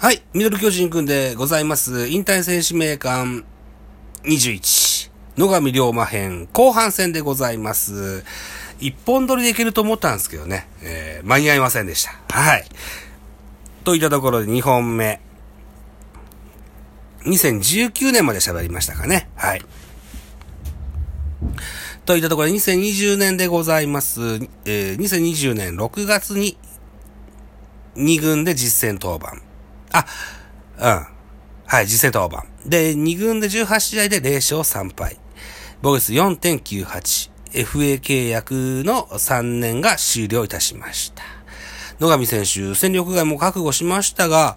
[0.00, 2.08] はい、ミドル巨人くんでございます。
[2.08, 3.44] 引退選手名鑑
[4.22, 8.24] 21、野上龍馬編後半戦でございます。
[8.80, 12.12] 一本撮りでいけると思ったんですけどね、えー、間に合いませんでした。
[12.34, 12.64] はい。
[13.84, 15.20] といったところで2本目。
[17.26, 19.28] 2019年まで喋りましたかね。
[19.34, 19.62] はい。
[22.06, 24.22] といったところで2020年でございます。
[24.64, 26.56] えー、2020年6月に
[27.96, 29.49] 2軍で実戦登板。
[29.92, 30.06] あ、
[30.78, 31.06] うん。
[31.66, 32.46] はい、実戦登板。
[32.68, 35.18] で、2軍で18試合で0勝3敗。
[35.82, 37.30] ボイス4.98。
[37.52, 41.22] FA 契約の3年が終了いたしました。
[41.98, 44.56] 野上選手、戦力外も覚悟しましたが、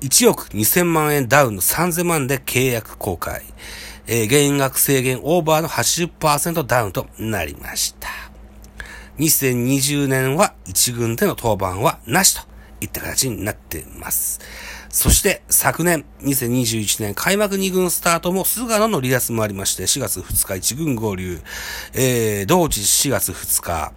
[0.00, 3.42] 1億2000万円ダウンの3000万で契約公開。
[4.06, 8.08] えー、減額制限オーバーの80%ダウンとなりました。
[9.18, 12.49] 2020年は1軍での登板はなしと
[12.80, 14.40] いった形になっています。
[14.90, 21.40] そして昨年2021年開幕2軍スタートも菅野の離脱もありまして4月2日1軍合流、
[21.94, 23.92] えー、同時4月2日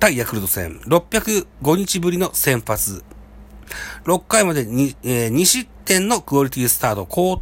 [0.00, 3.04] 対ヤクルト戦605日ぶりの先発
[4.04, 7.40] 6回までに、えー、2失点のクオリティスタート高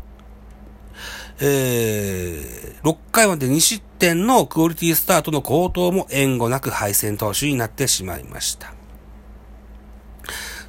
[1.42, 8.75] えー、6回まで2失点のクオリティスタートの高騰も援護なく敗戦投手になってしまいました。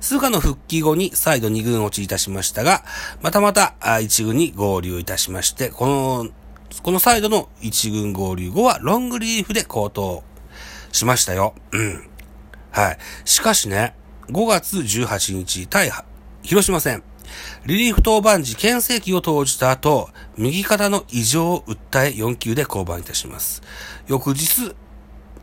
[0.02, 2.84] 菅野復帰後に再度2軍落ちいたしましたが、
[3.22, 6.30] またまた1軍に合流いたしまして、この、
[6.84, 10.24] この再度の1軍合流後はロングリーフで高騰
[10.92, 11.54] しましたよ。
[11.72, 12.10] うん。
[12.72, 12.98] はい。
[13.26, 13.94] しかしね、
[14.30, 15.92] 5月18日、対
[16.42, 17.04] 広島戦、
[17.66, 23.62] リリーフ登板時、牽制機を投じた後、右肩の異常を訴え4球で降板いたします。
[24.08, 24.74] 翌日、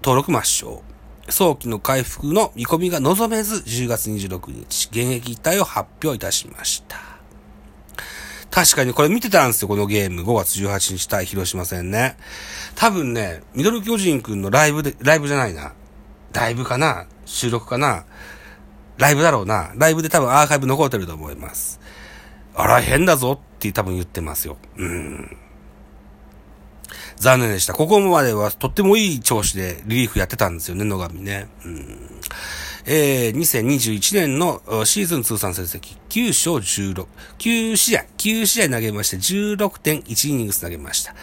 [0.03, 0.83] 登録抹消。
[1.28, 6.96] 早期の回復の見込みが望めず、10月26日、現役一体を発表いたしました。
[8.50, 10.22] 確かにこれ見てたんですよ、このゲーム。
[10.22, 12.16] 5月18日対広島戦ね。
[12.74, 15.74] 多分ね、ミドル巨人くんのライブで、ライブじゃないな。
[16.33, 17.06] ライブかな？
[17.27, 18.06] 収録かな？
[18.96, 19.72] ライブだろうな。
[19.77, 21.78] ライブで多分アーカイブ残ってると思います。
[22.55, 24.56] あら、変だぞって多分言ってますよ。
[24.77, 25.36] うん。
[27.20, 27.74] 残念でした。
[27.74, 31.48] ここまではとってもいい調子でリリーフやってたんですよね、野上ね。
[31.64, 32.20] うん。
[32.86, 36.56] えー、2021年のシーズン通算成績9勝
[36.95, 37.06] 16、
[37.39, 41.14] 9試合、9試合投げまして16.1イニングス投げました。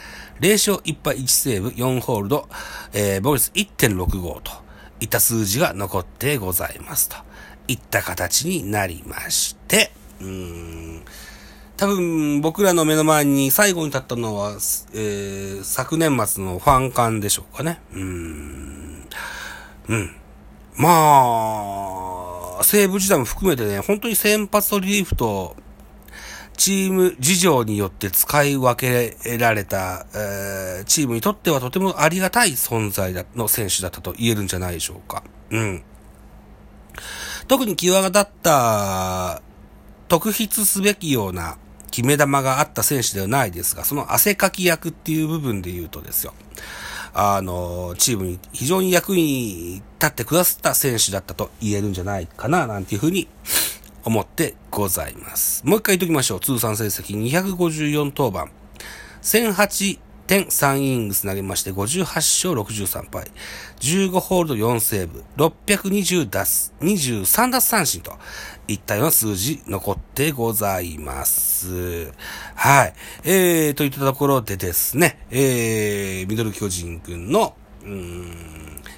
[0.42, 2.48] 0勝1敗1セーブ4ホールド、
[2.94, 4.52] えー、ボルス1.65と
[5.00, 7.16] いった数字が残ってございますと
[7.68, 9.92] いった形になりまして、
[10.22, 10.75] うん
[11.78, 17.82] 多分僕らの目の前に最後に立ったのは、えー、昨年末のファンカンでしょうかね。
[17.94, 19.08] うん。
[19.90, 20.16] うん。
[20.78, 20.90] ま
[22.60, 25.56] あ、西武時代も含めてね、本当に先発とリリーフと、
[26.58, 35.24] チーム事情によって使い分けられた、えー、チームにとってはとてもありがたい存在だの選手だったと言えるんじゃないでしょうか。
[35.50, 35.84] うん。
[37.50, 39.42] 特に際立った、
[40.08, 41.58] 特筆すべきような
[41.96, 46.34] 決め球があった選手ではないですが、その汗かき役っていう部分で言うとですよ。
[47.14, 53.30] あの、チームに非常に役に立ってくださった選手だったと言えるんじゃないかな、なんていうふうに
[54.04, 55.66] 思ってございます。
[55.66, 56.40] もう一回言っときましょう。
[56.42, 58.52] 通算成績254登板。
[60.28, 63.32] 点3イングス投げまして58勝63敗。
[63.80, 65.24] 15ホールド4セーブ。
[65.38, 68.14] 620打数、23奪三振と
[68.68, 72.12] いったような数字残ってございます。
[72.56, 72.94] はい。
[73.24, 78.55] えー、といったところでですね、えー、ミドル巨人軍の、うーん、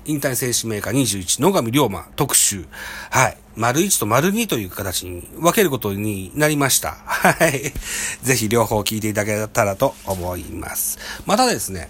[0.07, 2.65] 引退選手メーカー21、野上龍馬特集。
[3.11, 3.37] はい。
[3.55, 6.91] 丸1と丸2という形に分けることになりました。
[6.91, 7.73] はい。
[8.21, 10.97] ぜひ両方聞いていただけたらと思います。
[11.25, 11.89] またですね、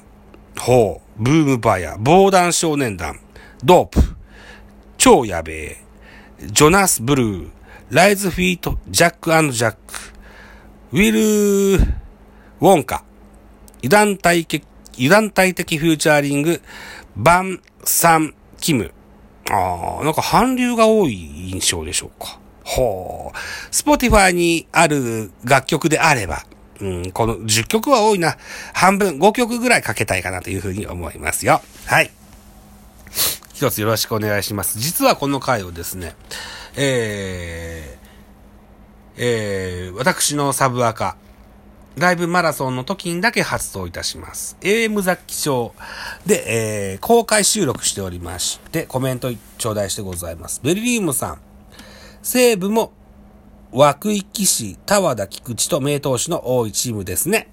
[0.55, 3.19] ー、ほう、ブームバヤー、防弾少年団、
[3.65, 4.01] ドープ、
[4.99, 5.77] 超やべえ、
[6.47, 7.49] ジョナス・ブルー、
[7.91, 9.79] ライズ・フィート、ジャックジャック、
[10.91, 13.05] ウィル・ウォンカ、
[13.85, 14.65] 油断体的、
[14.95, 16.63] 油断体的フューチャーリング、
[17.15, 18.93] バン・サン・キム。
[19.51, 22.41] ああ、なんか韓流が多い印象でしょうか。
[22.65, 23.39] ほう。
[23.71, 26.47] スポティファイにある楽曲であれば、
[26.81, 28.39] うん、この10曲は多いな。
[28.73, 31.61] 半分、5曲ぐらいかけたいかなというふうに思いますよ。
[31.85, 32.11] はい。
[33.53, 34.79] 一つよろしくお願いします。
[34.79, 36.15] 実はこの回をですね、
[36.77, 38.08] えー、
[39.21, 41.17] えー、私のサブアカ、
[41.97, 44.57] ライブマラソンの時にだけ発送いたします。
[44.61, 45.75] AM 雑記帳
[46.25, 50.61] で、えー、公開収録しておりまして、コメント頂戴してございます。
[50.63, 51.39] ベリリウムさん、
[52.23, 52.93] 西武も、
[53.73, 57.49] 涌井騎士、田和田菊池と名投手の多いチームですね。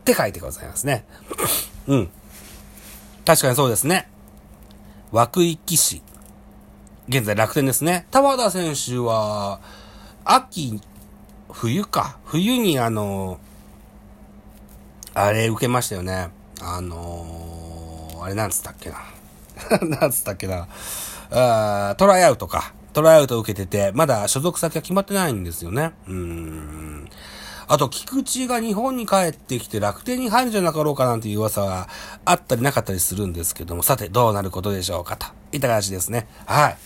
[0.00, 1.04] って書いてございますね。
[1.86, 2.10] うん。
[3.24, 4.08] 確かにそうですね。
[5.12, 6.02] 涌井騎士。
[7.08, 8.06] 現在楽天ですね。
[8.10, 9.60] 田和田選手は、
[10.24, 10.80] 秋、
[11.52, 12.18] 冬か。
[12.24, 13.38] 冬にあの、
[15.14, 16.30] あれ受けましたよね。
[16.60, 18.98] あのー、あれなんつったっけな。
[20.00, 20.68] なんつったっけな。
[21.30, 22.72] あトライアウトか。
[22.92, 25.92] トライアウト受けてて、まだ所属先は決まってないんですよね。
[26.08, 27.08] うん。
[27.68, 31.88] あと、菊池が日本に帰ってきて楽天に入るんじゃなかろうかなんていう噂は
[32.24, 35.26] あったりなかったりするんですけども、さて、どうなることでしょうかと。
[35.52, 36.26] いった感じですね。
[36.46, 36.78] はい。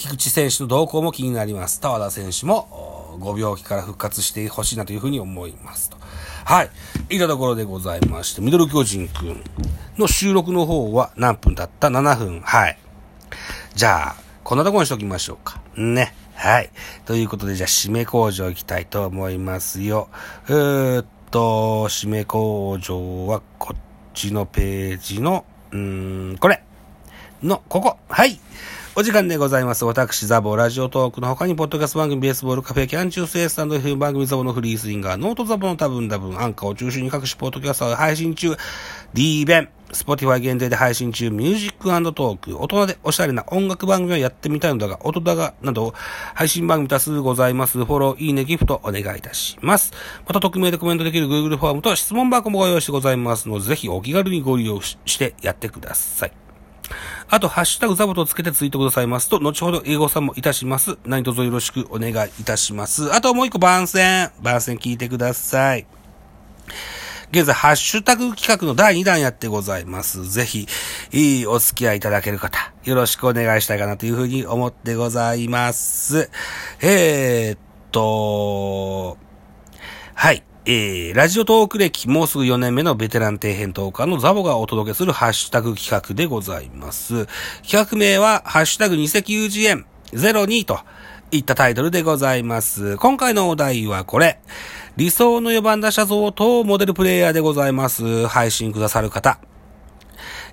[0.00, 1.78] 菊池選手の動向も気になります。
[1.78, 5.98] 田和田選手も、ご病気から復活してほしいなというふうに思いますと。
[6.44, 6.70] はい。
[7.10, 9.44] いたところでございまして、ミドル巨人くん
[9.98, 12.40] の収録の方は何分だった ?7 分。
[12.40, 12.78] はい。
[13.74, 15.60] じゃあ、こんなところにしときましょうか。
[15.76, 16.14] ね。
[16.34, 16.70] はい。
[17.04, 20.08] ということで、じゃあ、締め工場行きたいと思いますよ。
[20.48, 23.78] えー、っと、締め工場はこっ
[24.14, 26.62] ちのページの、うーん、これ。
[27.42, 27.98] の、ここ。
[28.08, 28.40] はい。
[28.96, 29.84] お時間でございます。
[29.84, 38.56] 私、ザボ、ラジオトークの他に、ポッドキャスト番組、ベースボールカフェ、キャンチュースエースタンド F 番組、ザボのフリースインガー、ノートザボの多分多分、アンカーを中心に各種ポッドキャストが配信中、
[39.14, 45.94] D 弁、スポティファイ限定で配信中、ミュージックトーク、大人でおしゃれな音楽番組をやってみたいのだが、音だが、など、
[46.34, 47.78] 配信番組多数ございます。
[47.78, 49.92] フォロー、いいね、ギフトお願いいたします。
[50.26, 56.49] また、匿名でコメントできる Google フォームと質問箱もご用意してございますので、ぜひお気軽にご利用してやってください。
[57.28, 60.98] あと、ハッシュタグザボとつけてツイートくださいますと、後ほど英語さんもいたします。
[61.04, 63.14] 何卒よろしくお願いいたします。
[63.14, 64.30] あともう一個番宣。
[64.42, 65.86] 番宣聞いてください。
[67.30, 70.28] 現在、ハッシュタグ企画の第2弾やってございます。
[70.28, 70.66] ぜひ、
[71.12, 76.28] いいお付き合いいただける方、よろしくお願いしたいかなというふうに思ってございます。
[76.82, 77.58] えー、っ
[77.92, 79.16] と、
[80.14, 80.49] はい。
[80.72, 87.26] えー、ラジオトーク歴もうすぐ4年目のベテラン底辺トーカーのザボがお届けするハッシュタグ企画でございます。
[87.68, 90.78] 企画名は、ハッシュタグ2090円02と
[91.32, 92.96] いったタイトルでございます。
[92.98, 94.38] 今回のお題はこれ。
[94.96, 98.28] 理想の4番打者像とモデルプレイヤーでございます。
[98.28, 99.40] 配信くださる方。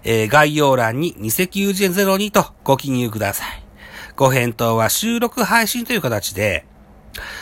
[0.03, 3.63] えー、概要欄に2090円02とご記入ください。
[4.15, 6.65] ご返答は収録配信という形で、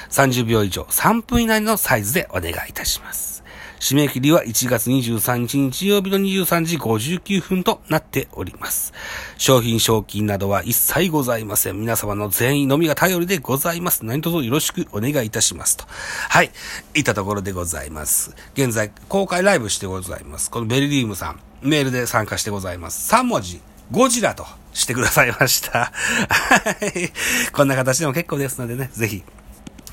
[0.10, 3.36] 30秒以上、3分以内のサイズでお願いいたします。
[3.80, 8.94] 締め切りは1月23日日曜日の23時59分となっております。
[9.38, 11.80] 商品賞金などは一切ございません。
[11.80, 14.06] 皆様の全員のみが頼りでございます。
[14.06, 15.86] 何卒よろしくお願いいたしますと。
[15.88, 16.52] はい。
[16.96, 18.36] いったところでございます。
[18.54, 20.50] 現在公開ライブしてございます。
[20.50, 23.14] このベリリームさん、メールで参加してございます。
[23.14, 25.92] 3文字、ゴジラとしてくださいました。
[26.30, 27.12] はい。
[27.52, 29.24] こんな形でも結構ですのでね、ぜひ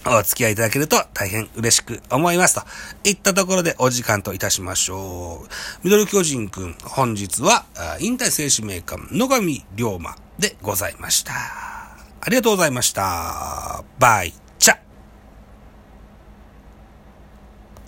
[0.06, 2.62] お付き合いいただけると大変嬉しく思いますと。
[3.04, 5.84] いったところでお時間といたしましょう。
[5.84, 7.64] ミドル巨人くん、本日は、
[8.00, 11.32] 引退選手名鑑、野上龍馬でございました。
[11.34, 13.84] ありがとうございました。
[13.98, 14.41] バイ。